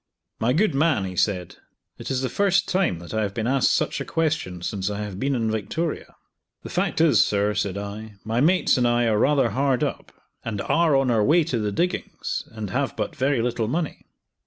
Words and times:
"My 0.39 0.51
good 0.51 0.73
man," 0.73 1.05
he 1.05 1.15
said, 1.15 1.57
"it 1.99 2.09
is 2.09 2.21
the 2.21 2.27
first 2.29 2.67
time 2.67 2.97
that 2.97 3.13
I 3.13 3.21
have 3.21 3.35
been 3.35 3.45
asked 3.45 3.75
such 3.75 4.01
a 4.01 4.03
question 4.03 4.63
since 4.63 4.89
I 4.89 5.01
have 5.03 5.19
been 5.19 5.35
in 5.35 5.51
Victoria." 5.51 6.15
"The 6.63 6.71
fact 6.71 6.99
is, 6.99 7.23
sir," 7.23 7.53
said 7.53 7.77
I, 7.77 8.15
"my 8.23 8.41
mates 8.41 8.79
and 8.79 8.87
I 8.87 9.05
are 9.05 9.19
rather 9.19 9.51
hard 9.51 9.83
up, 9.83 10.11
and 10.43 10.59
are 10.61 10.95
on 10.95 11.11
our 11.11 11.23
way 11.23 11.43
to 11.43 11.59
the 11.59 11.71
diggings, 11.71 12.41
and 12.49 12.71
have 12.71 12.97
but 12.97 13.15
very 13.15 13.43
little 13.43 13.67
money." 13.67 14.07